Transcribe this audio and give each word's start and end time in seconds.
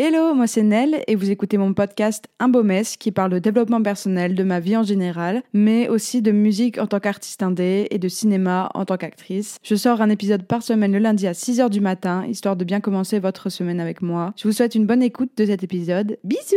Hello, 0.00 0.32
moi 0.32 0.46
c'est 0.46 0.62
Nell 0.62 1.02
et 1.08 1.16
vous 1.16 1.28
écoutez 1.28 1.58
mon 1.58 1.74
podcast 1.74 2.28
Un 2.38 2.46
beau 2.46 2.62
mess 2.62 2.96
qui 2.96 3.10
parle 3.10 3.32
de 3.32 3.40
développement 3.40 3.82
personnel, 3.82 4.36
de 4.36 4.44
ma 4.44 4.60
vie 4.60 4.76
en 4.76 4.84
général, 4.84 5.42
mais 5.52 5.88
aussi 5.88 6.22
de 6.22 6.30
musique 6.30 6.78
en 6.78 6.86
tant 6.86 7.00
qu'artiste 7.00 7.42
indé 7.42 7.88
et 7.90 7.98
de 7.98 8.06
cinéma 8.06 8.70
en 8.74 8.84
tant 8.84 8.96
qu'actrice. 8.96 9.56
Je 9.64 9.74
sors 9.74 10.00
un 10.00 10.08
épisode 10.08 10.44
par 10.44 10.62
semaine 10.62 10.92
le 10.92 11.00
lundi 11.00 11.26
à 11.26 11.32
6h 11.32 11.68
du 11.68 11.80
matin, 11.80 12.24
histoire 12.28 12.54
de 12.54 12.62
bien 12.62 12.78
commencer 12.78 13.18
votre 13.18 13.48
semaine 13.48 13.80
avec 13.80 14.00
moi. 14.00 14.34
Je 14.36 14.46
vous 14.46 14.52
souhaite 14.52 14.76
une 14.76 14.86
bonne 14.86 15.02
écoute 15.02 15.32
de 15.36 15.46
cet 15.46 15.64
épisode. 15.64 16.16
Bisous 16.22 16.56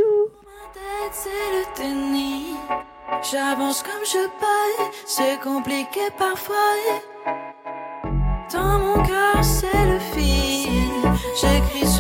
J'avance 3.32 3.82
comme 3.82 4.06
je 4.06 4.20
c'est 5.08 5.40
compliqué 5.44 6.02
parfois. 6.16 6.56
Dans 8.54 8.78
mon 8.78 9.02
cœur, 9.02 9.44
c'est 9.44 9.86
le 9.88 9.98
fil. 10.14 10.92
J'écris 11.42 11.91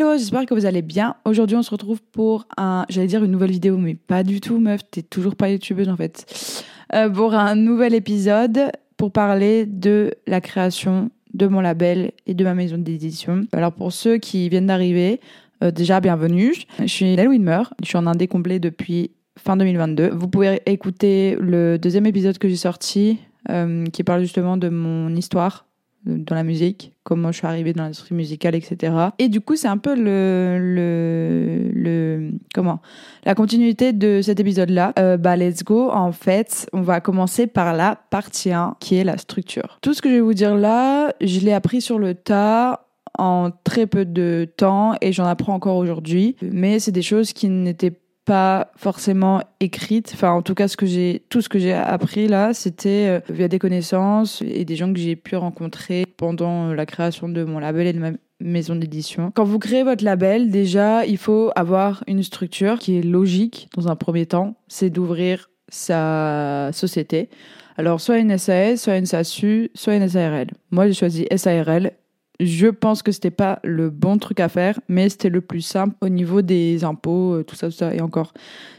Hello, 0.00 0.16
j'espère 0.16 0.46
que 0.46 0.54
vous 0.54 0.64
allez 0.64 0.80
bien. 0.80 1.16
Aujourd'hui, 1.26 1.58
on 1.58 1.62
se 1.62 1.70
retrouve 1.70 2.00
pour 2.00 2.46
un, 2.56 2.86
j'allais 2.88 3.06
dire 3.06 3.22
une 3.22 3.32
nouvelle 3.32 3.50
vidéo, 3.50 3.76
mais 3.76 3.94
pas 3.94 4.22
du 4.22 4.40
tout, 4.40 4.58
meuf. 4.58 4.80
T'es 4.90 5.02
toujours 5.02 5.36
pas 5.36 5.50
youtubeuse 5.50 5.90
en 5.90 5.96
fait. 5.98 6.64
Euh, 6.94 7.10
pour 7.10 7.34
un 7.34 7.54
nouvel 7.54 7.92
épisode 7.92 8.72
pour 8.96 9.12
parler 9.12 9.66
de 9.66 10.14
la 10.26 10.40
création 10.40 11.10
de 11.34 11.46
mon 11.48 11.60
label 11.60 12.12
et 12.26 12.32
de 12.32 12.42
ma 12.42 12.54
maison 12.54 12.78
d'édition. 12.78 13.42
Alors 13.52 13.72
pour 13.72 13.92
ceux 13.92 14.16
qui 14.16 14.48
viennent 14.48 14.68
d'arriver, 14.68 15.20
euh, 15.62 15.70
déjà 15.70 16.00
bienvenue. 16.00 16.54
Je 16.78 16.86
suis 16.86 17.14
Lel 17.14 17.28
Winmer, 17.28 17.64
je 17.82 17.88
suis 17.88 17.98
en 17.98 18.06
indé 18.06 18.26
depuis 18.58 19.10
fin 19.38 19.58
2022. 19.58 20.12
Vous 20.14 20.28
pouvez 20.28 20.62
écouter 20.64 21.36
le 21.38 21.76
deuxième 21.76 22.06
épisode 22.06 22.38
que 22.38 22.48
j'ai 22.48 22.56
sorti 22.56 23.18
euh, 23.50 23.84
qui 23.92 24.02
parle 24.02 24.22
justement 24.22 24.56
de 24.56 24.70
mon 24.70 25.14
histoire 25.14 25.66
dans 26.04 26.34
la 26.34 26.44
musique, 26.44 26.94
comment 27.04 27.30
je 27.30 27.38
suis 27.38 27.46
arrivée 27.46 27.72
dans 27.72 27.82
l'industrie 27.82 28.14
musicale, 28.14 28.54
etc. 28.54 28.94
Et 29.18 29.28
du 29.28 29.40
coup, 29.40 29.56
c'est 29.56 29.68
un 29.68 29.76
peu 29.76 29.94
le, 29.94 30.58
le, 30.58 31.70
le, 31.74 32.30
comment, 32.54 32.80
la 33.24 33.34
continuité 33.34 33.92
de 33.92 34.22
cet 34.22 34.40
épisode-là. 34.40 34.92
Euh, 34.98 35.16
bah, 35.16 35.36
let's 35.36 35.62
go. 35.62 35.90
En 35.90 36.12
fait, 36.12 36.68
on 36.72 36.80
va 36.80 37.00
commencer 37.00 37.46
par 37.46 37.74
la 37.74 37.96
partie 38.10 38.52
1, 38.52 38.76
qui 38.80 38.96
est 38.96 39.04
la 39.04 39.18
structure. 39.18 39.78
Tout 39.82 39.92
ce 39.92 40.00
que 40.00 40.08
je 40.08 40.14
vais 40.14 40.20
vous 40.20 40.34
dire 40.34 40.54
là, 40.54 41.12
je 41.20 41.40
l'ai 41.40 41.52
appris 41.52 41.80
sur 41.80 41.98
le 41.98 42.14
tas 42.14 42.86
en 43.18 43.50
très 43.64 43.86
peu 43.86 44.04
de 44.04 44.48
temps 44.56 44.94
et 45.00 45.12
j'en 45.12 45.26
apprends 45.26 45.54
encore 45.54 45.76
aujourd'hui. 45.76 46.36
Mais 46.42 46.78
c'est 46.78 46.92
des 46.92 47.02
choses 47.02 47.32
qui 47.32 47.48
n'étaient 47.48 47.92
pas 48.30 48.70
forcément 48.76 49.42
écrite. 49.58 50.12
Enfin, 50.14 50.30
en 50.30 50.40
tout 50.40 50.54
cas, 50.54 50.68
ce 50.68 50.76
que 50.76 50.86
j'ai, 50.86 51.24
tout 51.30 51.40
ce 51.40 51.48
que 51.48 51.58
j'ai 51.58 51.72
appris 51.72 52.28
là, 52.28 52.54
c'était 52.54 53.08
euh, 53.08 53.20
via 53.28 53.48
des 53.48 53.58
connaissances 53.58 54.40
et 54.42 54.64
des 54.64 54.76
gens 54.76 54.92
que 54.92 55.00
j'ai 55.00 55.16
pu 55.16 55.34
rencontrer 55.34 56.04
pendant 56.16 56.68
euh, 56.68 56.74
la 56.76 56.86
création 56.86 57.28
de 57.28 57.42
mon 57.42 57.58
label 57.58 57.88
et 57.88 57.92
de 57.92 57.98
ma 57.98 58.12
maison 58.38 58.76
d'édition. 58.76 59.32
Quand 59.34 59.42
vous 59.42 59.58
créez 59.58 59.82
votre 59.82 60.04
label, 60.04 60.48
déjà, 60.48 61.04
il 61.06 61.18
faut 61.18 61.50
avoir 61.56 62.04
une 62.06 62.22
structure 62.22 62.78
qui 62.78 62.98
est 62.98 63.02
logique 63.02 63.68
dans 63.76 63.88
un 63.88 63.96
premier 63.96 64.26
temps. 64.26 64.54
C'est 64.68 64.90
d'ouvrir 64.90 65.50
sa 65.68 66.70
société. 66.72 67.30
Alors, 67.78 68.00
soit 68.00 68.18
une 68.18 68.38
SAS, 68.38 68.76
soit 68.76 68.96
une 68.96 69.06
SASU, 69.06 69.72
soit 69.74 69.96
une 69.96 70.08
SARL. 70.08 70.46
Moi, 70.70 70.86
j'ai 70.86 70.94
choisi 70.94 71.26
SARL 71.34 71.94
je 72.40 72.68
pense 72.68 73.02
que 73.02 73.12
c'était 73.12 73.30
pas 73.30 73.60
le 73.62 73.90
bon 73.90 74.18
truc 74.18 74.40
à 74.40 74.48
faire, 74.48 74.80
mais 74.88 75.08
c'était 75.08 75.28
le 75.28 75.42
plus 75.42 75.60
simple 75.60 75.94
au 76.00 76.08
niveau 76.08 76.42
des 76.42 76.84
impôts, 76.84 77.34
euh, 77.34 77.44
tout 77.44 77.54
ça, 77.54 77.68
tout 77.68 77.76
ça. 77.76 77.94
Et 77.94 78.00
encore, 78.00 78.32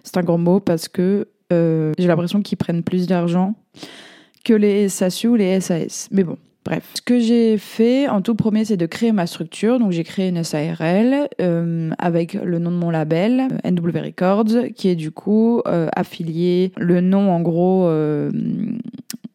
c'est 0.04 0.18
un 0.18 0.24
grand 0.24 0.40
mot 0.40 0.60
parce 0.60 0.88
que 0.88 1.28
euh, 1.54 1.94
j'ai 1.98 2.08
l'impression 2.08 2.42
qu'ils 2.42 2.58
prennent 2.58 2.84
plus 2.84 3.08
d'argent 3.08 3.56
que 4.44 4.54
les 4.54 4.90
SASU 4.90 5.28
ou 5.28 5.36
les 5.36 5.62
SAS. 5.62 6.08
Mais 6.12 6.24
bon, 6.24 6.38
bref. 6.66 6.90
Ce 6.96 7.02
que 7.02 7.20
j'ai 7.20 7.60
fait 7.60 8.10
en 8.10 8.22
tout 8.22 8.34
premier, 8.34 8.66
c'est 8.66 8.78
de 8.78 8.88
créer 8.88 9.12
ma 9.12 9.28
structure. 9.28 9.78
Donc 9.78 9.92
j'ai 9.92 10.04
créé 10.04 10.30
une 10.30 10.44
SARL 10.44 11.30
euh, 11.40 11.92
avec 12.00 12.34
le 12.34 12.58
nom 12.58 12.72
de 12.72 12.78
mon 12.78 12.90
label, 12.90 13.48
NW 13.64 14.00
Records, 14.00 14.72
qui 14.76 14.88
est 14.88 14.96
du 14.96 15.12
coup 15.12 15.62
affilié. 15.66 16.72
Le 16.78 17.00
nom, 17.02 17.32
en 17.32 17.42
gros 17.42 17.88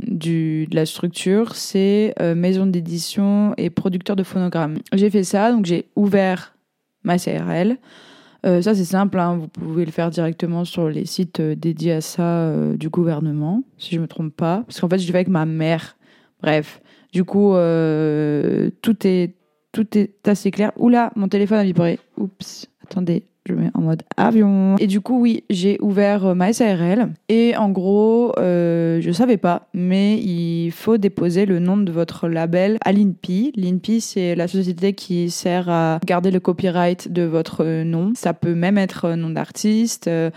de 0.07 0.67
la 0.75 0.87
structure, 0.87 1.55
c'est 1.55 2.15
euh, 2.21 2.35
maison 2.35 2.67
d'édition 2.67 3.55
et 3.57 3.71
producteur 3.71 4.17
de 4.17 4.23
phonogrammes. 4.23 4.79
J'ai 4.93 5.11
fait 5.11 5.25
ça, 5.25 5.53
donc 5.53 5.67
j'ai 5.67 5.87
ouvert 5.97 6.57
ma 7.05 7.19
CRL. 7.19 7.77
Euh, 8.45 8.63
ça, 8.63 8.75
c'est 8.75 8.85
simple, 8.85 9.19
hein, 9.19 9.37
vous 9.37 9.49
pouvez 9.49 9.85
le 9.85 9.91
faire 9.91 10.11
directement 10.11 10.65
sur 10.65 10.89
les 10.89 11.07
sites 11.07 11.41
euh, 11.41 11.55
dédiés 11.57 11.93
à 11.93 12.01
ça 12.01 12.53
du 12.75 12.89
gouvernement, 12.89 13.65
si 13.79 13.95
je 13.95 14.01
me 14.01 14.07
trompe 14.07 14.35
pas. 14.35 14.63
Parce 14.67 14.81
qu'en 14.81 14.89
fait, 14.89 14.99
je 14.99 15.07
l'ai 15.07 15.15
avec 15.15 15.29
ma 15.29 15.47
mère. 15.47 15.97
Bref, 16.43 16.81
du 17.13 17.25
coup, 17.25 17.53
tout, 17.53 19.07
est, 19.07 19.35
tout 19.73 19.99
est 19.99 20.29
assez 20.29 20.51
clair. 20.51 20.73
Oula, 20.77 21.13
mon 21.17 21.29
téléphone 21.29 21.59
a 21.59 21.65
vibré. 21.65 21.99
Oups, 22.19 22.69
attendez, 22.85 23.27
je 23.47 23.55
mets 23.55 23.71
en 23.75 23.81
mode 23.81 24.03
avion. 24.17 24.77
Et 24.79 24.87
du 24.87 25.01
coup, 25.01 25.21
oui, 25.21 25.45
j'ai 25.51 25.79
ouvert 25.81 26.27
euh, 26.27 26.35
ma 26.35 26.53
SARL. 26.53 27.13
Et 27.29 27.57
en 27.57 27.71
gros, 27.71 28.33
euh, 28.39 29.01
je 29.01 29.11
savais 29.13 29.37
pas, 29.37 29.69
mais 29.75 30.19
il 30.19 30.71
faut 30.71 30.99
déposer 30.99 31.47
le 31.47 31.59
nom 31.59 31.77
de 31.77 31.91
votre 31.93 32.29
label 32.29 32.79
à 32.85 32.93
l'INPI. 32.93 33.53
L'INPI, 33.57 34.01
c'est 34.01 34.35
la 34.35 34.49
société 34.49 34.93
qui 34.93 35.31
sert 35.31 35.69
à 35.69 36.01
garder 36.05 36.31
le 36.31 36.41
copyright 36.41 37.13
de 37.13 37.23
votre 37.23 37.83
nom. 37.83 38.13
Ça 38.15 38.35
peut 38.35 38.55
même 38.55 38.79
être 38.79 39.11
nom 39.11 39.31
d'artiste. 39.31 40.09
Euh, 40.09 40.31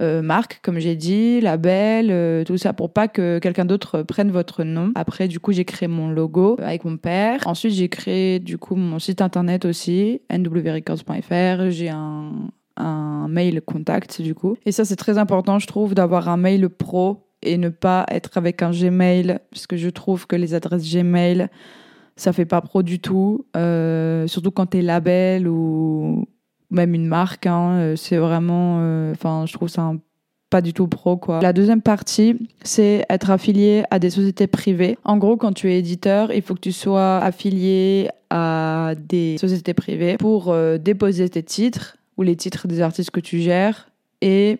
marque, 0.00 0.60
comme 0.62 0.78
j'ai 0.78 0.96
dit, 0.96 1.40
label, 1.40 2.44
tout 2.44 2.58
ça, 2.58 2.72
pour 2.72 2.92
pas 2.92 3.08
que 3.08 3.38
quelqu'un 3.38 3.64
d'autre 3.64 4.02
prenne 4.02 4.30
votre 4.30 4.64
nom. 4.64 4.92
Après, 4.94 5.28
du 5.28 5.40
coup, 5.40 5.52
j'ai 5.52 5.64
créé 5.64 5.88
mon 5.88 6.08
logo 6.08 6.56
avec 6.60 6.84
mon 6.84 6.96
père. 6.96 7.46
Ensuite, 7.46 7.72
j'ai 7.72 7.88
créé, 7.88 8.38
du 8.38 8.58
coup, 8.58 8.74
mon 8.74 8.98
site 8.98 9.22
internet 9.22 9.64
aussi, 9.64 10.20
nwrecords.fr. 10.30 11.70
J'ai 11.70 11.88
un, 11.90 12.30
un 12.76 13.28
mail 13.28 13.62
contact 13.62 14.20
du 14.20 14.34
coup. 14.34 14.56
Et 14.66 14.72
ça 14.72 14.84
c'est 14.84 14.96
très 14.96 15.18
important 15.18 15.58
je 15.58 15.66
trouve 15.66 15.94
d'avoir 15.94 16.28
un 16.28 16.36
mail 16.36 16.68
pro 16.68 17.28
et 17.42 17.58
ne 17.58 17.68
pas 17.68 18.06
être 18.10 18.38
avec 18.38 18.62
un 18.62 18.70
Gmail 18.70 19.38
parce 19.50 19.66
que 19.66 19.76
je 19.76 19.88
trouve 19.88 20.26
que 20.26 20.36
les 20.36 20.54
adresses 20.54 20.90
Gmail 20.90 21.48
ça 22.16 22.32
fait 22.32 22.44
pas 22.44 22.60
pro 22.60 22.84
du 22.84 23.00
tout, 23.00 23.44
euh, 23.56 24.28
surtout 24.28 24.52
quand 24.52 24.66
tu 24.66 24.78
es 24.78 24.82
label 24.82 25.48
ou 25.48 26.28
même 26.74 26.94
une 26.94 27.06
marque. 27.06 27.46
Hein, 27.46 27.70
euh, 27.78 27.96
c'est 27.96 28.16
vraiment, 28.16 28.78
euh, 28.80 29.12
enfin 29.12 29.44
je 29.46 29.52
trouve 29.52 29.68
ça 29.68 29.92
pas 30.50 30.60
du 30.60 30.72
tout 30.72 30.86
pro 30.86 31.16
quoi. 31.16 31.40
La 31.40 31.52
deuxième 31.52 31.82
partie, 31.82 32.48
c'est 32.62 33.04
être 33.08 33.30
affilié 33.30 33.84
à 33.90 33.98
des 33.98 34.10
sociétés 34.10 34.46
privées. 34.46 34.98
En 35.04 35.16
gros, 35.16 35.36
quand 35.36 35.52
tu 35.52 35.72
es 35.72 35.78
éditeur, 35.78 36.32
il 36.32 36.42
faut 36.42 36.54
que 36.54 36.60
tu 36.60 36.72
sois 36.72 37.16
affilié 37.18 38.08
à 38.30 38.92
des 39.08 39.36
sociétés 39.38 39.74
privées 39.74 40.16
pour 40.16 40.54
déposer 40.78 41.28
tes 41.28 41.42
titres 41.42 41.96
ou 42.16 42.22
les 42.22 42.36
titres 42.36 42.68
des 42.68 42.82
artistes 42.82 43.10
que 43.10 43.20
tu 43.20 43.40
gères 43.40 43.88
et 44.20 44.58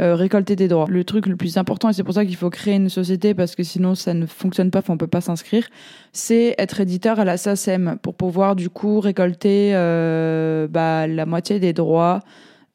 euh, 0.00 0.14
récolter 0.14 0.56
tes 0.56 0.66
droits. 0.66 0.86
Le 0.88 1.04
truc 1.04 1.26
le 1.26 1.36
plus 1.36 1.58
important, 1.58 1.90
et 1.90 1.92
c'est 1.92 2.04
pour 2.04 2.14
ça 2.14 2.24
qu'il 2.24 2.36
faut 2.36 2.48
créer 2.48 2.74
une 2.74 2.88
société 2.88 3.34
parce 3.34 3.54
que 3.54 3.62
sinon 3.62 3.94
ça 3.94 4.14
ne 4.14 4.24
fonctionne 4.24 4.70
pas, 4.70 4.82
on 4.88 4.96
peut 4.96 5.06
pas 5.06 5.20
s'inscrire, 5.20 5.68
c'est 6.12 6.54
être 6.58 6.80
éditeur 6.80 7.20
à 7.20 7.24
la 7.24 7.36
SACEM 7.36 7.98
pour 8.02 8.14
pouvoir 8.14 8.56
du 8.56 8.70
coup 8.70 9.00
récolter 9.00 9.72
euh, 9.74 10.68
bah, 10.68 11.06
la 11.06 11.26
moitié 11.26 11.60
des 11.60 11.72
droits 11.72 12.20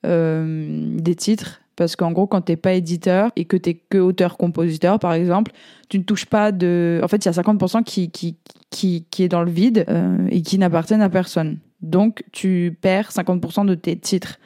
euh, 0.05 0.95
des 0.99 1.15
titres. 1.15 1.61
Parce 1.75 1.95
qu'en 1.95 2.11
gros, 2.11 2.27
quand 2.27 2.41
t'es 2.41 2.55
pas 2.55 2.73
éditeur 2.73 3.31
et 3.35 3.45
que 3.45 3.57
t'es 3.57 3.73
que 3.73 3.97
auteur-compositeur, 3.97 4.99
par 4.99 5.13
exemple, 5.13 5.51
tu 5.89 5.99
ne 5.99 6.03
touches 6.03 6.25
pas 6.25 6.53
de. 6.53 7.01
En 7.03 7.07
fait, 7.09 7.17
il 7.17 7.25
y 7.25 7.29
a 7.29 7.33
50% 7.33 7.83
qui, 7.83 8.11
qui, 8.11 8.37
qui, 8.69 9.05
qui 9.11 9.23
est 9.23 9.27
dans 9.27 9.43
le 9.43 9.51
vide 9.51 9.85
et 10.29 10.41
qui 10.41 10.57
n'appartiennent 10.57 11.01
à 11.01 11.09
personne. 11.09 11.57
Donc, 11.81 12.23
tu 12.31 12.77
perds 12.81 13.09
50% 13.09 13.65
de 13.65 13.75
tes 13.75 13.97
titres, 13.97 14.37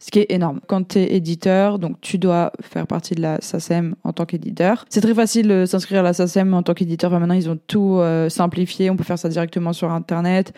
ce 0.00 0.10
qui 0.10 0.18
est 0.20 0.32
énorme. 0.32 0.60
Quand 0.66 0.88
tu 0.88 0.98
es 0.98 1.14
éditeur, 1.14 1.78
donc 1.78 2.00
tu 2.00 2.18
dois 2.18 2.52
faire 2.62 2.86
partie 2.86 3.14
de 3.14 3.20
la 3.20 3.40
SACEM 3.40 3.94
en 4.02 4.12
tant 4.12 4.24
qu'éditeur. 4.24 4.86
C'est 4.88 5.02
très 5.02 5.14
facile 5.14 5.46
de 5.46 5.66
s'inscrire 5.66 6.00
à 6.00 6.02
la 6.02 6.14
SACEM 6.14 6.54
en 6.54 6.62
tant 6.62 6.72
qu'éditeur. 6.72 7.10
maintenant, 7.12 7.34
ils 7.34 7.50
ont 7.50 7.58
tout 7.66 7.98
euh, 7.98 8.30
simplifié. 8.30 8.88
On 8.88 8.96
peut 8.96 9.04
faire 9.04 9.18
ça 9.18 9.28
directement 9.28 9.72
sur 9.72 9.92
Internet. 9.92 10.52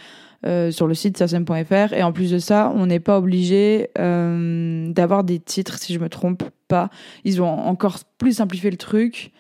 Euh, 0.44 0.72
sur 0.72 0.88
le 0.88 0.94
site 0.94 1.18
sacem.fr 1.18 1.92
et 1.92 2.02
en 2.02 2.10
plus 2.10 2.32
de 2.32 2.38
ça 2.38 2.72
on 2.74 2.86
n'est 2.86 2.98
pas 2.98 3.16
obligé 3.16 3.90
euh, 3.96 4.92
d'avoir 4.92 5.22
des 5.22 5.38
titres 5.38 5.78
si 5.78 5.94
je 5.94 6.00
me 6.00 6.08
trompe 6.08 6.42
pas 6.66 6.90
ils 7.22 7.40
ont 7.40 7.46
encore 7.46 7.98
plus 8.18 8.38
simplifié 8.38 8.68
le 8.72 8.76
truc 8.76 9.30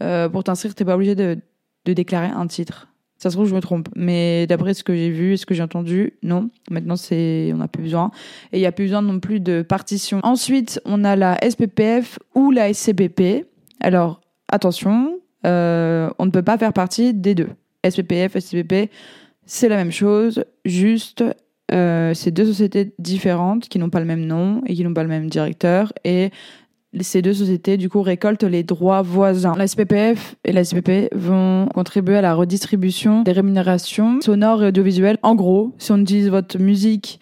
pour 0.00 0.44
t'inscrire 0.44 0.74
t'es 0.74 0.84
pas 0.84 0.96
obligé 0.96 1.14
de 1.14 1.38
déclarer 1.86 2.26
un 2.26 2.46
titre 2.46 2.89
ça 3.20 3.28
se 3.28 3.36
trouve, 3.36 3.46
je 3.46 3.54
me 3.54 3.60
trompe. 3.60 3.88
Mais 3.94 4.46
d'après 4.46 4.72
ce 4.72 4.82
que 4.82 4.94
j'ai 4.94 5.10
vu 5.10 5.34
et 5.34 5.36
ce 5.36 5.44
que 5.44 5.52
j'ai 5.52 5.62
entendu, 5.62 6.14
non. 6.22 6.48
Maintenant, 6.70 6.96
c'est, 6.96 7.50
on 7.52 7.58
n'a 7.58 7.68
plus 7.68 7.82
besoin. 7.82 8.10
Et 8.52 8.56
il 8.56 8.60
n'y 8.60 8.66
a 8.66 8.72
plus 8.72 8.86
besoin 8.86 9.02
non 9.02 9.20
plus 9.20 9.40
de 9.40 9.60
partition. 9.60 10.20
Ensuite, 10.22 10.80
on 10.86 11.04
a 11.04 11.16
la 11.16 11.38
SPPF 11.46 12.18
ou 12.34 12.50
la 12.50 12.72
SCBP. 12.72 13.44
Alors, 13.80 14.22
attention, 14.48 15.20
euh, 15.46 16.08
on 16.18 16.24
ne 16.24 16.30
peut 16.30 16.42
pas 16.42 16.56
faire 16.56 16.72
partie 16.72 17.12
des 17.12 17.34
deux. 17.34 17.50
SPPF, 17.86 18.36
SCBP, 18.36 18.90
c'est 19.44 19.68
la 19.68 19.76
même 19.76 19.92
chose. 19.92 20.42
Juste, 20.64 21.22
euh, 21.72 22.14
c'est 22.14 22.30
deux 22.30 22.46
sociétés 22.46 22.94
différentes 22.98 23.68
qui 23.68 23.78
n'ont 23.78 23.90
pas 23.90 24.00
le 24.00 24.06
même 24.06 24.24
nom 24.24 24.62
et 24.66 24.74
qui 24.74 24.82
n'ont 24.82 24.94
pas 24.94 25.02
le 25.02 25.10
même 25.10 25.28
directeur. 25.28 25.92
Et 26.04 26.30
ces 27.00 27.22
deux 27.22 27.34
sociétés, 27.34 27.76
du 27.76 27.88
coup, 27.88 28.02
récoltent 28.02 28.42
les 28.42 28.62
droits 28.62 29.02
voisins. 29.02 29.54
La 29.56 29.66
SPPF 29.66 30.34
et 30.44 30.52
la 30.52 30.64
SPP 30.64 31.14
vont 31.14 31.66
contribuer 31.72 32.16
à 32.16 32.20
la 32.20 32.34
redistribution 32.34 33.22
des 33.22 33.32
rémunérations 33.32 34.20
sonores 34.20 34.64
et 34.64 34.68
audiovisuelles. 34.68 35.18
En 35.22 35.34
gros, 35.34 35.72
si 35.78 35.92
on 35.92 35.98
utilise 35.98 36.28
votre 36.28 36.58
musique 36.58 37.20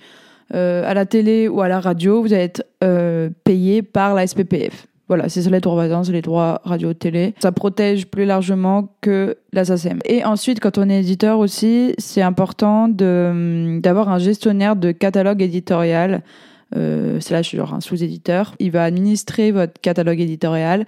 euh, 0.55 0.89
à 0.89 0.95
la 0.95 1.05
télé 1.05 1.49
ou 1.49 1.61
à 1.61 1.69
la 1.69 1.81
radio, 1.81 2.23
vous 2.23 2.33
allez 2.33 2.45
être 2.45 2.65
euh, 2.83 3.29
payé 3.45 3.83
par 3.83 4.15
la 4.15 4.27
SPPF. 4.27 4.87
Voilà, 5.09 5.31
c'est 5.31 5.43
ça 5.43 5.51
les 5.51 5.61
droits 5.61 5.75
voisins, 5.75 6.05
c'est 6.05 6.13
les 6.13 6.23
droits 6.23 6.61
radio-télé. 6.65 7.35
Ça 7.39 7.51
protège 7.51 8.07
plus 8.07 8.27
largement 8.27 8.95
que 9.01 9.37
la 9.55 9.65
SACEM. 9.65 10.01
Et 10.05 10.23
ensuite, 10.25 10.61
quand 10.61 10.77
on 10.77 10.89
est 10.89 11.01
éditeur 11.01 11.39
aussi, 11.39 11.95
c'est 11.97 12.21
important 12.21 12.89
d'avoir 12.89 14.11
un 14.11 14.19
gestionnaire 14.19 14.77
de 14.77 14.93
catalogue 14.93 15.41
éditorial 15.41 16.23
c'est 16.73 17.31
là, 17.31 17.43
je 17.43 17.49
suis 17.49 17.59
genre 17.59 17.75
un 17.75 17.81
sous-éditeur. 17.81 18.55
Il 18.59 18.71
va 18.71 18.85
administrer 18.85 19.53
votre 19.53 19.81
catalogue 19.81 20.21
éditorial 20.21 20.87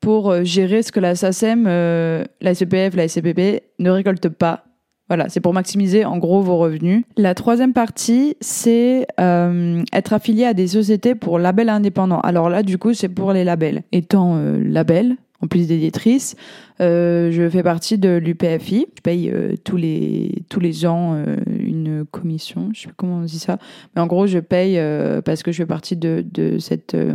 pour 0.00 0.30
euh, 0.30 0.44
gérer 0.44 0.82
ce 0.82 0.92
que 0.92 1.00
la 1.00 1.14
SACEM, 1.14 1.66
euh, 1.66 2.24
la 2.40 2.54
SPF, 2.54 2.94
la 2.94 3.08
SCPP 3.08 3.62
ne 3.78 3.90
récolte 3.90 4.28
pas. 4.28 4.64
Voilà, 5.08 5.30
c'est 5.30 5.40
pour 5.40 5.54
maximiser 5.54 6.04
en 6.04 6.18
gros 6.18 6.42
vos 6.42 6.58
revenus. 6.58 7.04
La 7.16 7.34
troisième 7.34 7.72
partie, 7.72 8.36
c'est 8.42 9.06
euh, 9.18 9.82
être 9.94 10.12
affilié 10.12 10.44
à 10.44 10.52
des 10.52 10.68
sociétés 10.68 11.14
pour 11.14 11.38
labels 11.38 11.70
indépendants. 11.70 12.20
Alors 12.20 12.50
là, 12.50 12.62
du 12.62 12.76
coup, 12.76 12.92
c'est 12.92 13.08
pour 13.08 13.32
les 13.32 13.42
labels. 13.42 13.84
Étant 13.90 14.36
euh, 14.36 14.58
label, 14.62 15.16
en 15.40 15.46
plus 15.46 15.68
d'éditrice, 15.68 16.34
euh, 16.80 17.30
je 17.30 17.48
fais 17.48 17.62
partie 17.62 17.96
de 17.96 18.16
l'UPFI. 18.16 18.86
Je 18.96 19.02
paye 19.02 19.30
euh, 19.30 19.54
tous 19.62 19.76
les 19.76 20.42
tous 20.48 20.60
les 20.60 20.84
ans 20.84 21.14
euh, 21.14 21.36
une 21.46 22.04
commission. 22.04 22.70
Je 22.74 22.82
sais 22.82 22.88
pas 22.88 22.94
comment 22.96 23.18
on 23.18 23.22
dit 23.22 23.38
ça, 23.38 23.58
mais 23.94 24.02
en 24.02 24.06
gros, 24.06 24.26
je 24.26 24.38
paye 24.38 24.78
euh, 24.78 25.22
parce 25.22 25.42
que 25.42 25.52
je 25.52 25.58
fais 25.58 25.66
partie 25.66 25.96
de 25.96 26.24
de 26.32 26.58
cette 26.58 26.94
euh, 26.94 27.14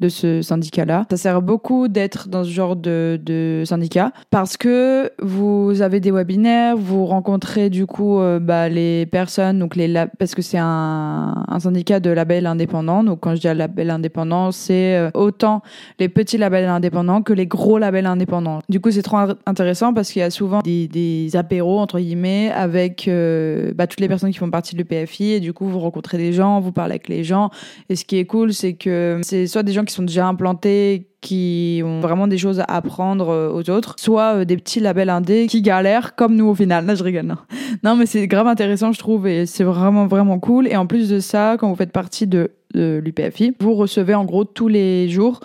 de 0.00 0.08
ce 0.08 0.42
syndicat-là. 0.42 1.06
Ça 1.10 1.16
sert 1.16 1.42
beaucoup 1.42 1.88
d'être 1.88 2.28
dans 2.28 2.44
ce 2.44 2.50
genre 2.50 2.76
de, 2.76 3.20
de 3.22 3.62
syndicat 3.64 4.12
parce 4.30 4.56
que 4.56 5.10
vous 5.22 5.82
avez 5.82 6.00
des 6.00 6.10
webinaires, 6.10 6.76
vous 6.76 7.06
rencontrez 7.06 7.70
du 7.70 7.86
coup 7.86 8.18
euh, 8.18 8.38
bah, 8.38 8.68
les 8.68 9.06
personnes, 9.06 9.58
donc 9.58 9.76
les 9.76 9.92
parce 10.18 10.34
que 10.34 10.42
c'est 10.42 10.58
un, 10.58 11.44
syndicat 11.58 12.00
de 12.00 12.10
labels 12.10 12.46
indépendants. 12.46 13.04
Donc 13.04 13.20
quand 13.20 13.34
je 13.34 13.40
dis 13.40 13.46
label 13.46 13.90
indépendant, 13.90 14.50
c'est 14.50 14.96
euh, 14.96 15.10
autant 15.14 15.62
les 15.98 16.08
petits 16.08 16.38
labels 16.38 16.68
indépendants 16.68 17.22
que 17.22 17.32
les 17.32 17.46
gros 17.46 17.78
labels 17.78 18.06
indépendants. 18.06 18.60
Du 18.68 18.80
coup, 18.80 18.90
c'est 18.90 19.02
trop 19.02 19.18
in- 19.18 19.36
intéressant 19.46 19.94
parce 19.94 20.10
qu'il 20.10 20.20
y 20.20 20.24
a 20.24 20.30
souvent 20.30 20.60
des, 20.62 21.30
apéros 21.34 21.78
entre 21.80 21.98
guillemets 21.98 22.50
avec 22.50 23.08
euh, 23.08 23.72
bah, 23.74 23.86
toutes 23.86 24.00
les 24.00 24.08
personnes 24.08 24.30
qui 24.30 24.38
font 24.38 24.50
partie 24.50 24.74
de 24.76 24.82
l'EPFI 24.82 25.32
et 25.32 25.40
du 25.40 25.52
coup 25.52 25.66
vous 25.66 25.80
rencontrez 25.80 26.18
des 26.18 26.32
gens, 26.32 26.60
vous 26.60 26.72
parlez 26.72 26.92
avec 26.92 27.08
les 27.08 27.24
gens 27.24 27.50
et 27.88 27.96
ce 27.96 28.04
qui 28.04 28.18
est 28.18 28.24
cool, 28.24 28.52
c'est 28.52 28.74
que 28.74 29.20
c'est 29.22 29.46
soit 29.46 29.62
des 29.62 29.72
gens 29.72 29.83
qui 29.84 29.94
sont 29.94 30.02
déjà 30.02 30.26
implantés, 30.26 31.08
qui 31.20 31.82
ont 31.84 32.00
vraiment 32.00 32.26
des 32.26 32.38
choses 32.38 32.60
à 32.60 32.64
apprendre 32.64 33.30
euh, 33.30 33.50
aux 33.50 33.68
autres, 33.70 33.94
soit 33.98 34.36
euh, 34.36 34.44
des 34.44 34.56
petits 34.56 34.80
labels 34.80 35.10
indés 35.10 35.46
qui 35.46 35.62
galèrent 35.62 36.14
comme 36.14 36.36
nous 36.36 36.46
au 36.46 36.54
final. 36.54 36.86
Là, 36.86 36.94
je 36.94 37.02
rigole. 37.02 37.24
Non, 37.24 37.36
non 37.82 37.96
mais 37.96 38.06
c'est 38.06 38.26
grave 38.26 38.46
intéressant, 38.46 38.92
je 38.92 38.98
trouve, 38.98 39.26
et 39.26 39.46
c'est 39.46 39.64
vraiment, 39.64 40.06
vraiment 40.06 40.38
cool. 40.38 40.68
Et 40.68 40.76
en 40.76 40.86
plus 40.86 41.08
de 41.08 41.20
ça, 41.20 41.56
quand 41.58 41.68
vous 41.68 41.76
faites 41.76 41.92
partie 41.92 42.26
de, 42.26 42.50
l'UPFI, 42.74 43.54
vous 43.60 43.74
recevez 43.74 44.14
en 44.14 44.24
gros 44.24 44.44
tous 44.44 44.66
les 44.66 45.08
jours 45.08 45.40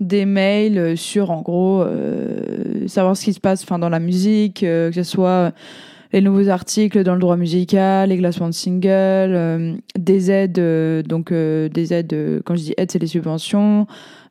des 0.00 0.24
mails 0.24 0.98
sur 0.98 1.30
en 1.30 1.40
gros 1.40 1.82
euh, 1.82 2.88
savoir 2.88 3.16
ce 3.16 3.24
qui 3.24 3.32
se 3.32 3.38
passe 3.38 3.62
enfin 3.62 3.78
dans 3.78 3.88
la 3.88 4.00
musique 4.00 4.62
que 4.62 4.90
ce 4.92 5.04
soit 5.04 5.52
les 6.14 6.20
nouveaux 6.20 6.48
articles 6.48 7.02
dans 7.02 7.14
le 7.14 7.18
droit 7.18 7.36
musical, 7.36 8.08
les 8.08 8.18
classements 8.18 8.48
de 8.48 8.54
singles, 8.54 8.86
euh, 8.88 9.74
des 9.98 10.30
aides, 10.30 10.60
euh, 10.60 11.02
donc 11.02 11.32
euh, 11.32 11.68
des 11.68 11.92
aides, 11.92 12.12
euh, 12.12 12.40
quand 12.44 12.54
je 12.54 12.62
dis 12.62 12.74
aides, 12.76 12.92
c'est 12.92 13.00
les 13.00 13.08
subventions. 13.08 13.88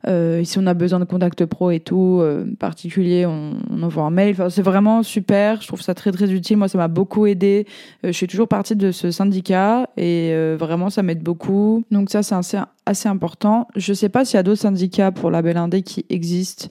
Euh, 0.08 0.42
si 0.44 0.58
on 0.58 0.66
a 0.66 0.72
besoin 0.72 0.98
de 0.98 1.04
contact 1.04 1.44
pro 1.44 1.70
et 1.70 1.80
tout, 1.80 2.20
euh, 2.22 2.46
particulier, 2.58 3.26
on, 3.26 3.58
on 3.70 3.82
envoie 3.82 4.04
un 4.04 4.10
mail. 4.10 4.32
Enfin, 4.32 4.48
c'est 4.48 4.62
vraiment 4.62 5.02
super. 5.02 5.60
Je 5.60 5.66
trouve 5.66 5.82
ça 5.82 5.94
très 5.94 6.10
très 6.10 6.32
utile. 6.32 6.56
Moi, 6.56 6.68
ça 6.68 6.78
m'a 6.78 6.88
beaucoup 6.88 7.26
aidé. 7.26 7.66
Je 8.02 8.12
suis 8.12 8.28
toujours 8.28 8.48
partie 8.48 8.76
de 8.76 8.90
ce 8.90 9.10
syndicat 9.10 9.90
et 9.98 10.34
vraiment, 10.58 10.88
ça 10.88 11.02
m'aide 11.02 11.22
beaucoup. 11.22 11.84
Donc 11.90 12.08
ça, 12.08 12.22
c'est 12.22 12.34
assez, 12.34 12.58
assez 12.86 13.10
important. 13.10 13.68
Je 13.76 13.92
sais 13.92 14.08
pas 14.08 14.24
s'il 14.24 14.36
y 14.36 14.40
a 14.40 14.42
d'autres 14.42 14.62
syndicats 14.62 15.12
pour 15.12 15.30
label 15.30 15.58
indé 15.58 15.82
qui 15.82 16.06
existent. 16.08 16.68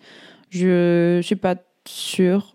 Je, 0.49 1.19
je 1.21 1.25
suis 1.25 1.35
pas 1.35 1.55
sûre. 1.87 2.52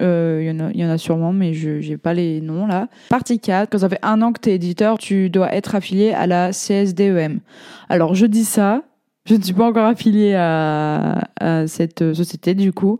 Euh, 0.00 0.38
Il 0.42 0.46
y, 0.48 0.50
en 0.50 0.66
a- 0.66 0.70
il 0.72 0.80
y 0.80 0.84
en 0.84 0.90
a 0.90 0.98
sûrement, 0.98 1.32
mais 1.32 1.52
je 1.54 1.86
n'ai 1.86 1.96
pas 1.96 2.14
les 2.14 2.40
noms 2.40 2.66
là. 2.66 2.88
Partie 3.10 3.38
4, 3.38 3.68
quand 3.70 3.78
ça 3.78 3.88
fait 3.88 3.98
un 4.02 4.22
an 4.22 4.32
que 4.32 4.40
tu 4.40 4.50
es 4.50 4.54
éditeur, 4.54 4.98
tu 4.98 5.28
dois 5.30 5.52
être 5.54 5.74
affilié 5.74 6.12
à 6.12 6.26
la 6.26 6.52
CSDEM. 6.52 7.40
Alors 7.88 8.14
je 8.14 8.26
dis 8.26 8.44
ça, 8.44 8.82
je 9.26 9.34
ne 9.34 9.42
suis 9.42 9.52
pas 9.54 9.66
encore 9.66 9.86
affiliée 9.86 10.34
à, 10.34 11.20
cette 11.66 12.14
société 12.14 12.54
du 12.54 12.72
coup, 12.72 12.98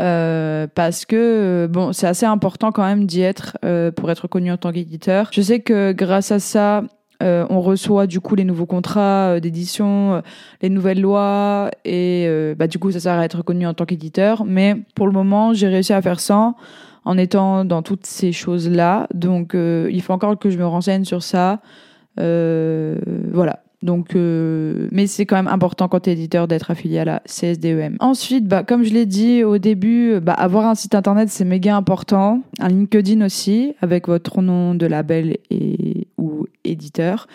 euh, 0.00 0.66
parce 0.74 1.04
que 1.06 1.16
euh, 1.16 1.68
bon, 1.68 1.92
c'est 1.92 2.06
assez 2.06 2.26
important 2.26 2.72
quand 2.72 2.84
même 2.84 3.06
d'y 3.06 3.22
être 3.22 3.56
euh, 3.64 3.90
pour 3.90 4.10
être 4.10 4.28
connu 4.28 4.50
en 4.52 4.56
tant 4.56 4.72
qu'éditeur. 4.72 5.30
Je 5.32 5.40
sais 5.40 5.60
que 5.60 5.92
grâce 5.92 6.30
à 6.32 6.38
ça, 6.40 6.82
euh, 7.22 7.46
on 7.50 7.60
reçoit 7.60 8.06
du 8.06 8.20
coup 8.20 8.34
les 8.34 8.44
nouveaux 8.44 8.66
contrats 8.66 9.34
euh, 9.34 9.40
d'édition, 9.40 10.14
euh, 10.14 10.20
les 10.62 10.68
nouvelles 10.68 11.00
lois 11.00 11.70
et 11.84 12.26
euh, 12.26 12.54
bah, 12.54 12.66
du 12.66 12.78
coup 12.78 12.90
ça 12.90 13.00
sert 13.00 13.18
à 13.18 13.24
être 13.24 13.38
reconnu 13.38 13.66
en 13.66 13.74
tant 13.74 13.84
qu'éditeur. 13.84 14.44
Mais 14.44 14.76
pour 14.94 15.06
le 15.06 15.12
moment, 15.12 15.54
j'ai 15.54 15.68
réussi 15.68 15.92
à 15.92 16.02
faire 16.02 16.20
ça 16.20 16.54
en 17.04 17.18
étant 17.18 17.64
dans 17.64 17.82
toutes 17.82 18.06
ces 18.06 18.32
choses-là. 18.32 19.06
Donc 19.12 19.54
il 19.54 20.02
faut 20.02 20.12
encore 20.12 20.38
que 20.38 20.50
je 20.50 20.58
me 20.58 20.66
renseigne 20.66 21.04
sur 21.04 21.22
ça. 21.22 21.60
Voilà. 22.16 23.63
Donc, 23.84 24.16
euh, 24.16 24.88
mais 24.92 25.06
c'est 25.06 25.26
quand 25.26 25.36
même 25.36 25.46
important 25.46 25.88
quand 25.88 26.00
tu 26.00 26.10
es 26.10 26.14
éditeur 26.14 26.48
d'être 26.48 26.70
affilié 26.70 27.00
à 27.00 27.04
la 27.04 27.22
CSDEM. 27.26 27.98
Ensuite, 28.00 28.48
bah, 28.48 28.64
comme 28.64 28.82
je 28.82 28.94
l'ai 28.94 29.04
dit 29.04 29.44
au 29.44 29.58
début, 29.58 30.20
bah, 30.20 30.32
avoir 30.32 30.64
un 30.66 30.74
site 30.74 30.94
internet 30.94 31.28
c'est 31.28 31.44
méga 31.44 31.76
important. 31.76 32.40
Un 32.60 32.68
LinkedIn 32.68 33.24
aussi, 33.24 33.74
avec 33.82 34.08
votre 34.08 34.40
nom 34.40 34.74
de 34.74 34.86
label 34.86 35.36
et 35.50 36.08
ou 36.16 36.46
éditeur. 36.64 37.28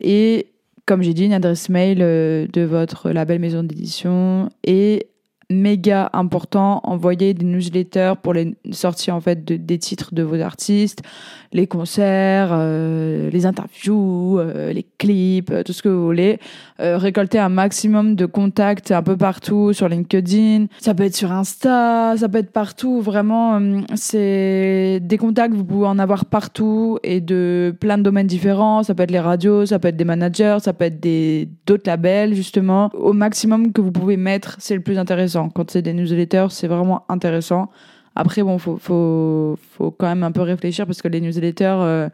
Et 0.00 0.46
comme 0.86 1.02
j'ai 1.02 1.14
dit, 1.14 1.26
une 1.26 1.34
adresse 1.34 1.68
mail 1.68 1.98
euh, 2.00 2.46
de 2.52 2.62
votre 2.62 3.10
label 3.10 3.40
maison 3.40 3.64
d'édition 3.64 4.48
et 4.64 5.08
méga 5.50 6.10
important 6.12 6.80
envoyer 6.84 7.32
des 7.32 7.44
newsletters 7.44 8.14
pour 8.22 8.34
les 8.34 8.54
sorties 8.70 9.10
en 9.10 9.20
fait 9.20 9.44
de- 9.46 9.56
des 9.56 9.78
titres 9.78 10.14
de 10.14 10.22
vos 10.22 10.40
artistes 10.40 11.00
les 11.54 11.66
concerts 11.66 12.50
euh, 12.52 13.30
les 13.30 13.46
interviews 13.46 14.38
euh, 14.38 14.72
les 14.74 14.84
clips 14.98 15.50
euh, 15.50 15.62
tout 15.62 15.72
ce 15.72 15.82
que 15.82 15.88
vous 15.88 16.04
voulez. 16.04 16.38
Euh, 16.80 16.98
récolter 16.98 17.38
un 17.38 17.48
maximum 17.48 18.14
de 18.14 18.26
contacts 18.26 18.90
un 18.92 19.02
peu 19.02 19.16
partout 19.16 19.72
sur 19.72 19.88
LinkedIn. 19.88 20.66
Ça 20.80 20.94
peut 20.94 21.04
être 21.04 21.16
sur 21.16 21.32
Insta 21.32 22.14
ça 22.18 22.28
peut 22.28 22.38
être 22.38 22.52
partout. 22.52 23.00
Vraiment 23.00 23.58
euh, 23.58 23.80
c'est 23.94 25.00
des 25.02 25.16
contacts 25.16 25.54
vous 25.54 25.64
pouvez 25.64 25.86
en 25.86 25.98
avoir 25.98 26.26
partout 26.26 26.98
et 27.02 27.22
de 27.22 27.74
plein 27.80 27.96
de 27.96 28.02
domaines 28.02 28.26
différents. 28.26 28.82
Ça 28.82 28.94
peut 28.94 29.04
être 29.04 29.10
les 29.10 29.18
radios 29.20 29.64
ça 29.64 29.78
peut 29.78 29.88
être 29.88 29.96
des 29.96 30.04
managers 30.04 30.58
ça 30.60 30.74
peut 30.74 30.84
être 30.84 31.00
des 31.00 31.48
d'autres 31.66 31.84
labels 31.86 32.34
justement. 32.34 32.90
Au 32.92 33.14
maximum 33.14 33.72
que 33.72 33.80
vous 33.80 33.92
pouvez 33.92 34.18
mettre 34.18 34.56
c'est 34.58 34.74
le 34.74 34.82
plus 34.82 34.98
intéressant 34.98 35.37
quand 35.54 35.70
c'est 35.70 35.82
des 35.82 35.92
newsletters 35.92 36.48
c'est 36.50 36.68
vraiment 36.68 37.04
intéressant 37.08 37.70
après 38.18 38.42
bon 38.42 38.58
faut 38.58 39.56
quand 39.98 40.06
même 40.06 40.24
un 40.24 40.32
peu 40.32 40.42
réfléchir 40.42 40.86
parce 40.86 41.00
que 41.00 41.08
les 41.08 41.20
newsletters 41.20 41.78
euh, 41.80 42.08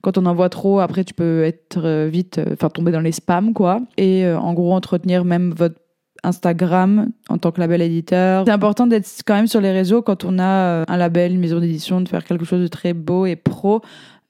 quand 0.00 0.18
on 0.18 0.26
en 0.26 0.34
voit 0.34 0.48
trop 0.48 0.80
après 0.80 1.04
tu 1.04 1.14
peux 1.14 1.44
être 1.44 1.84
euh, 1.84 2.08
vite 2.10 2.38
euh, 2.38 2.54
enfin 2.54 2.70
tomber 2.70 2.92
dans 2.92 3.00
les 3.00 3.12
spams 3.12 3.52
quoi 3.52 3.80
et 3.98 4.26
en 4.26 4.54
gros 4.54 4.72
entretenir 4.72 5.24
même 5.24 5.52
votre 5.52 5.76
Instagram 6.22 7.08
en 7.30 7.38
tant 7.38 7.50
que 7.50 7.60
label 7.60 7.80
éditeur. 7.80 8.44
C'est 8.44 8.52
important 8.52 8.86
d'être 8.86 9.08
quand 9.26 9.34
même 9.34 9.46
sur 9.46 9.62
les 9.62 9.70
réseaux 9.70 10.02
quand 10.02 10.22
on 10.26 10.38
a 10.38 10.84
un 10.86 10.96
label, 10.98 11.32
une 11.32 11.40
maison 11.40 11.60
d'édition, 11.60 12.02
de 12.02 12.08
faire 12.10 12.24
quelque 12.24 12.44
chose 12.44 12.60
de 12.60 12.66
très 12.66 12.92
beau 12.92 13.24
et 13.24 13.36
pro. 13.36 13.80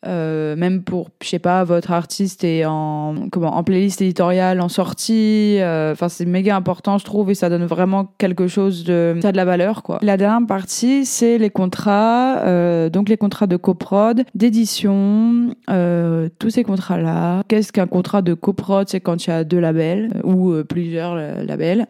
Euh, 0.06 0.56
même 0.56 0.82
pour, 0.82 1.10
je 1.22 1.28
sais 1.28 1.38
pas, 1.38 1.62
votre 1.62 1.90
artiste 1.90 2.42
est 2.42 2.64
en, 2.64 3.28
comment, 3.30 3.54
en 3.54 3.62
playlist 3.62 4.00
éditoriale, 4.00 4.60
en 4.62 4.70
sortie. 4.70 5.58
euh, 5.60 5.92
Enfin, 5.92 6.08
c'est 6.08 6.24
méga 6.24 6.56
important, 6.56 6.96
je 6.96 7.04
trouve, 7.04 7.30
et 7.30 7.34
ça 7.34 7.50
donne 7.50 7.66
vraiment 7.66 8.14
quelque 8.16 8.46
chose 8.46 8.84
de, 8.84 9.18
ça 9.20 9.28
a 9.28 9.32
de 9.32 9.36
la 9.36 9.44
valeur, 9.44 9.82
quoi. 9.82 9.98
La 10.00 10.16
dernière 10.16 10.46
partie, 10.46 11.04
c'est 11.04 11.36
les 11.36 11.50
contrats, 11.50 12.38
euh, 12.38 12.88
donc 12.88 13.10
les 13.10 13.18
contrats 13.18 13.46
de 13.46 13.56
coprod, 13.56 14.24
d'édition, 14.34 15.54
euh, 15.68 16.30
tous 16.38 16.48
ces 16.50 16.64
contrats-là. 16.64 17.42
Qu'est-ce 17.48 17.70
qu'un 17.70 17.86
contrat 17.86 18.22
de 18.22 18.32
coprod 18.32 18.88
C'est 18.88 19.00
quand 19.00 19.26
il 19.26 19.30
y 19.30 19.32
a 19.34 19.44
deux 19.44 19.60
labels 19.60 20.12
euh, 20.16 20.30
ou 20.30 20.64
plusieurs 20.64 21.14
labels. 21.14 21.86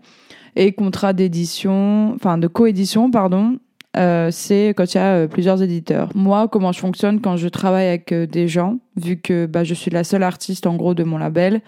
Et 0.57 0.73
contrat 0.73 1.13
d'édition, 1.13 2.13
enfin 2.17 2.39
de 2.39 2.49
coédition, 2.49 3.09
pardon, 3.11 3.59
euh, 3.97 4.29
c'est 4.31 4.73
quand 4.77 4.95
il 4.95 4.97
y 4.97 5.01
a 5.01 5.15
euh, 5.15 5.27
plusieurs 5.27 5.63
éditeurs. 5.63 6.11
Moi, 6.15 6.47
comment 6.49 6.71
je 6.71 6.79
fonctionne 6.79 7.21
quand 7.21 7.37
je 7.37 7.49
travaille 7.49 7.89
avec 7.89 8.13
euh, 8.13 8.27
des 8.27 8.47
gens, 8.47 8.79
vu 8.97 9.17
que 9.17 9.47
bah, 9.47 9.65
je 9.65 9.75
suis 9.75 9.91
la 9.91 10.05
seule 10.05 10.23
artiste 10.23 10.67
en 10.67 10.77
gros 10.77 10.95
de 10.95 11.03
mon 11.03 11.19
label 11.19 11.61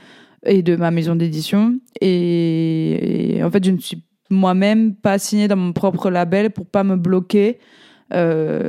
et 0.44 0.62
de 0.62 0.76
ma 0.76 0.90
maison 0.90 1.16
d'édition, 1.16 1.78
et, 2.00 3.40
en 3.44 3.50
fait, 3.50 3.64
je 3.64 3.70
ne 3.70 3.78
suis 3.78 4.02
moi-même 4.30 4.94
pas 4.94 5.18
signée 5.18 5.48
dans 5.48 5.56
mon 5.56 5.72
propre 5.72 6.10
label 6.10 6.50
pour 6.50 6.66
pas 6.66 6.84
me 6.84 6.96
bloquer. 6.96 7.58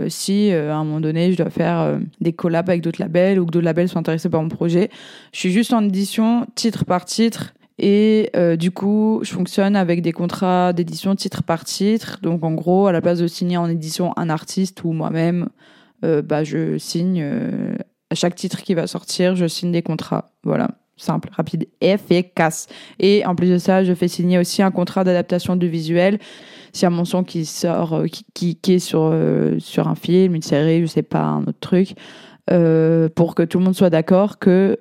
si 0.07 0.51
à 0.51 0.75
un 0.75 0.83
moment 0.83 0.99
donné 0.99 1.31
je 1.31 1.37
dois 1.37 1.49
faire 1.49 1.99
des 2.21 2.33
collabs 2.33 2.69
avec 2.69 2.81
d'autres 2.81 3.01
labels 3.01 3.39
ou 3.39 3.45
que 3.45 3.51
d'autres 3.51 3.65
labels 3.65 3.89
sont 3.89 3.97
intéressés 3.97 4.29
par 4.29 4.41
mon 4.41 4.49
projet, 4.49 4.89
je 5.31 5.39
suis 5.39 5.51
juste 5.51 5.73
en 5.73 5.83
édition 5.83 6.45
titre 6.55 6.85
par 6.85 7.05
titre 7.05 7.53
Et 7.79 8.29
euh, 8.35 8.55
du 8.55 8.71
coup, 8.71 9.21
je 9.23 9.33
fonctionne 9.33 9.75
avec 9.75 10.01
des 10.01 10.11
contrats 10.11 10.73
d'édition 10.73 11.15
titre 11.15 11.43
par 11.43 11.65
titre. 11.65 12.19
Donc 12.21 12.43
en 12.43 12.53
gros, 12.53 12.87
à 12.87 12.91
la 12.91 13.01
place 13.01 13.19
de 13.19 13.27
signer 13.27 13.57
en 13.57 13.67
édition 13.67 14.13
un 14.17 14.29
artiste 14.29 14.83
ou 14.83 14.91
moi-même, 14.91 15.49
euh, 16.05 16.21
bah, 16.21 16.43
je 16.43 16.77
signe 16.77 17.21
euh, 17.21 17.75
à 18.11 18.15
chaque 18.15 18.35
titre 18.35 18.61
qui 18.61 18.73
va 18.73 18.87
sortir, 18.87 19.35
je 19.35 19.47
signe 19.47 19.71
des 19.71 19.81
contrats. 19.81 20.31
Voilà, 20.43 20.69
simple, 20.97 21.29
rapide, 21.31 21.67
efficace. 21.81 22.67
Et 22.99 23.25
en 23.25 23.35
plus 23.35 23.49
de 23.49 23.57
ça, 23.57 23.83
je 23.83 23.93
fais 23.93 24.07
signer 24.07 24.37
aussi 24.37 24.61
un 24.61 24.71
contrat 24.71 25.03
d'adaptation 25.03 25.55
du 25.55 25.67
visuel. 25.67 26.19
S'il 26.73 26.83
y 26.83 26.85
a 26.85 26.89
mon 26.91 27.05
son 27.05 27.23
qui 27.23 27.45
sort, 27.45 28.03
qui, 28.11 28.25
qui, 28.33 28.55
qui 28.55 28.73
est 28.73 28.79
sur, 28.79 29.15
sur 29.59 29.87
un 29.87 29.95
film, 29.95 30.35
une 30.35 30.41
série, 30.41 30.81
je 30.81 30.87
sais 30.87 31.03
pas, 31.03 31.21
un 31.21 31.41
autre 31.43 31.59
truc, 31.59 31.93
pour 32.47 33.35
que 33.35 33.43
tout 33.43 33.59
le 33.59 33.65
monde 33.65 33.75
soit 33.75 33.91
d'accord 33.91 34.39
que 34.39 34.79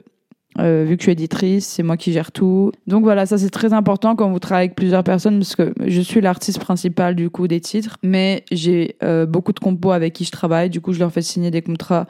euh, 0.59 0.85
vu 0.87 0.97
que 0.97 1.03
je 1.03 1.07
suis 1.07 1.13
éditrice, 1.13 1.67
c'est 1.67 1.83
moi 1.83 1.97
qui 1.97 2.13
gère 2.13 2.33
tout. 2.33 2.73
Donc 2.87 3.05
voilà, 3.05 3.27
ça 3.27 3.39
c'est 3.39 3.51
très 3.51 3.73
important 3.73 4.15
quand 4.15 4.31
vous 4.31 4.39
travaillez 4.39 4.67
avec 4.67 4.77
plusieurs 4.77 5.05
personnes 5.05 5.39
parce 5.39 5.57
que 5.57 5.73
je 5.87 6.01
suis 6.01 6.21
l'artiste 6.21 6.59
principal 6.59 7.15
du 7.15 7.31
coup 7.31 7.49
des 7.49 7.61
titres, 7.61 7.97
mais 8.03 8.45
j'ai 8.53 8.97
euh, 9.03 9.27
beaucoup 9.27 9.53
de 9.53 9.61
compos 9.61 9.93
avec 9.93 10.13
qui 10.13 10.25
je 10.25 10.31
travaille. 10.31 10.71
Du 10.71 10.81
coup, 10.81 10.93
je 10.93 10.99
leur 10.99 11.13
fais 11.13 11.23
signer 11.23 11.51
des 11.51 11.63
contrats 11.63 12.07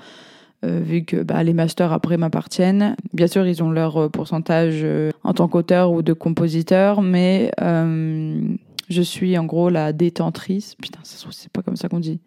euh, 0.64 0.80
vu 0.84 1.04
que 1.04 1.22
bah, 1.22 1.42
les 1.42 1.52
masters 1.52 1.92
après 1.92 2.16
m'appartiennent. 2.16 2.96
Bien 3.12 3.26
sûr, 3.26 3.46
ils 3.46 3.62
ont 3.62 3.70
leur 3.70 4.10
pourcentage 4.10 4.84
en 5.22 5.32
tant 5.34 5.48
qu'auteur 5.48 5.92
ou 5.92 6.02
de 6.02 6.12
compositeur, 6.12 7.02
mais 7.02 7.52
je 7.60 9.02
suis 9.02 9.38
en 9.38 9.44
gros 9.44 9.70
la 9.70 9.92
détentrice. 9.92 10.74
Putain, 10.74 11.00
ça 11.04 11.28
c'est 11.30 11.50
pas 11.50 11.62
comme 11.62 11.76
ça 11.76 11.88
qu'on 11.88 12.00
dit. 12.00 12.20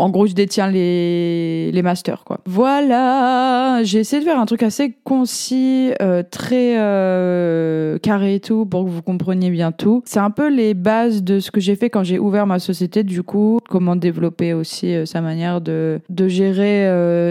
En 0.00 0.08
gros, 0.08 0.26
je 0.26 0.32
détiens 0.32 0.70
les, 0.70 1.70
les 1.72 1.82
masters, 1.82 2.24
quoi. 2.24 2.40
Voilà, 2.46 3.80
j'ai 3.82 3.98
essayé 3.98 4.20
de 4.20 4.26
faire 4.26 4.40
un 4.40 4.46
truc 4.46 4.62
assez 4.62 4.94
concis, 5.04 5.90
euh, 6.00 6.22
très 6.28 6.78
euh, 6.78 7.98
carré 7.98 8.36
et 8.36 8.40
tout, 8.40 8.64
pour 8.64 8.86
que 8.86 8.88
vous 8.88 9.02
compreniez 9.02 9.50
bien 9.50 9.72
tout. 9.72 10.02
C'est 10.06 10.18
un 10.18 10.30
peu 10.30 10.48
les 10.48 10.72
bases 10.72 11.22
de 11.22 11.38
ce 11.38 11.50
que 11.50 11.60
j'ai 11.60 11.76
fait 11.76 11.90
quand 11.90 12.02
j'ai 12.02 12.18
ouvert 12.18 12.46
ma 12.46 12.58
société, 12.58 13.02
du 13.04 13.22
coup, 13.22 13.58
comment 13.68 13.94
développer 13.94 14.54
aussi 14.54 14.94
euh, 14.94 15.04
sa 15.04 15.20
manière 15.20 15.60
de, 15.60 16.00
de 16.08 16.28
gérer 16.28 16.60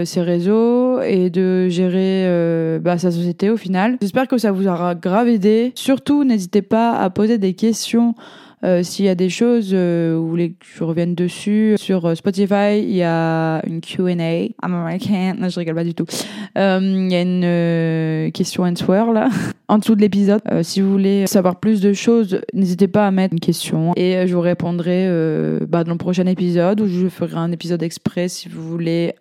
ses 0.04 0.22
réseaux 0.22 1.00
et 1.00 1.28
de 1.28 1.68
gérer 1.68 2.78
bah, 2.80 2.98
sa 2.98 3.10
société 3.10 3.50
au 3.50 3.56
final. 3.56 3.96
J'espère 4.00 4.28
que 4.28 4.38
ça 4.38 4.52
vous 4.52 4.68
aura 4.68 4.94
grave 4.94 5.26
aidé. 5.26 5.72
Surtout, 5.74 6.22
n'hésitez 6.22 6.62
pas 6.62 6.92
à 6.92 7.10
poser 7.10 7.38
des 7.38 7.54
questions 7.54 8.14
euh, 8.64 8.82
S'il 8.82 9.04
y 9.04 9.08
a 9.08 9.14
des 9.14 9.30
choses 9.30 9.70
euh, 9.72 10.16
vous 10.18 10.28
voulez 10.28 10.50
que 10.50 10.66
je 10.76 10.84
revienne 10.84 11.14
dessus, 11.14 11.74
sur 11.78 12.04
euh, 12.06 12.14
Spotify, 12.14 12.78
il 12.82 12.94
y 12.94 13.02
a 13.02 13.60
une 13.66 13.80
Q&A. 13.80 14.48
American. 14.62 15.34
Non, 15.38 15.48
je 15.48 15.58
rigole 15.58 15.74
pas 15.74 15.84
du 15.84 15.94
tout. 15.94 16.06
Euh, 16.58 16.78
Il 16.82 17.12
y 17.12 17.16
a 17.16 17.22
une 17.22 18.32
question 18.32 18.64
answer 18.64 19.04
là, 19.12 19.28
en 19.70 19.78
dessous 19.78 19.94
de 19.94 20.00
l'épisode. 20.00 20.42
Euh, 20.50 20.64
si 20.64 20.80
vous 20.80 20.90
voulez 20.90 21.28
savoir 21.28 21.60
plus 21.60 21.80
de 21.80 21.92
choses, 21.92 22.40
n'hésitez 22.52 22.88
pas 22.88 23.06
à 23.06 23.10
mettre 23.12 23.34
une 23.34 23.40
question 23.40 23.92
et 23.94 24.16
euh, 24.16 24.26
je 24.26 24.34
vous 24.34 24.40
répondrai 24.40 25.06
euh, 25.06 25.60
bah, 25.68 25.84
dans 25.84 25.92
le 25.92 25.98
prochain 25.98 26.26
épisode 26.26 26.80
où 26.80 26.88
je 26.88 27.08
ferai 27.08 27.36
un 27.36 27.52
épisode 27.52 27.82
exprès 27.82 28.28
si 28.28 28.48
vous 28.48 28.68
voulez 28.68 29.14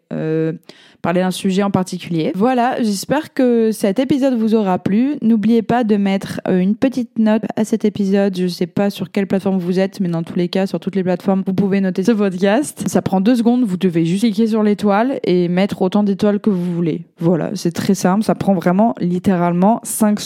parler 1.02 1.22
d'un 1.22 1.32
sujet 1.32 1.64
en 1.64 1.72
particulier. 1.72 2.32
Voilà, 2.36 2.82
j'espère 2.82 3.34
que 3.34 3.72
cet 3.72 4.00
épisode 4.00 4.34
vous 4.38 4.56
aura 4.56 4.80
plu. 4.80 5.16
N'oubliez 5.22 5.62
pas 5.62 5.84
de 5.84 5.96
mettre 5.96 6.42
une 6.50 6.76
petite 6.76 7.20
note 7.20 7.44
à 7.56 7.64
cet 7.64 7.86
épisode. 7.86 8.36
Je 8.36 8.48
sais 8.48 8.68
pas 8.68 8.90
sur 8.90 9.12
quelle 9.12 9.28
plateforme 9.28 9.60
vous 9.60 9.80
êtes, 9.80 10.00
mais 10.00 10.10
dans 10.10 10.24
tous 10.24 10.36
les 10.36 10.50
cas, 10.50 10.68
sur 10.68 10.80
toutes 10.80 10.96
les 10.96 11.04
plateformes, 11.04 11.44
vous 11.46 11.54
pouvez 11.54 11.80
noter 11.80 12.04
ce 12.04 12.12
podcast. 12.12 12.84
Ça 12.88 13.02
prend 13.02 13.22
deux 13.22 13.36
secondes, 13.36 13.64
vous 13.64 13.78
devez 13.78 14.04
juste 14.04 14.24
cliquer 14.24 14.48
sur 14.48 14.64
l'étoile 14.64 15.20
et 15.24 15.48
mettre 15.48 15.82
autant 15.82 16.04
d'étoiles 16.04 16.40
que 16.40 16.50
vous 16.50 16.74
voulez. 16.74 17.06
Voilà, 17.20 17.52
c'est 17.54 17.72
très 17.72 17.96
simple, 17.96 18.24
ça 18.24 18.36
prend 18.36 18.54
vraiment 18.54 18.96
littéralement 19.00 19.80
5 19.84 20.20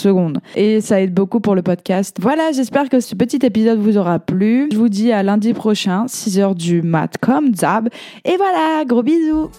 Et 0.55 0.82
ça 0.82 1.01
aide 1.01 1.13
beaucoup 1.13 1.39
pour 1.39 1.55
le 1.55 1.62
podcast. 1.62 2.17
Voilà, 2.20 2.51
j'espère 2.51 2.89
que 2.89 3.00
ce 3.00 3.15
petit 3.15 3.39
épisode 3.43 3.79
vous 3.79 3.98
aura 3.98 4.20
plu. 4.20 4.70
Je 4.72 4.77
vous 4.77 4.89
dis 4.89 5.12
à 5.12 5.24
lundi 5.24 5.53
prochain, 5.53 6.05
6h 6.05 6.55
du 6.55 6.82
mat 6.82 7.17
comme 7.20 7.51
d'hab. 7.51 7.89
Et 8.25 8.38
voilà, 8.38 8.84
gros 8.86 9.03
bisous 9.03 9.50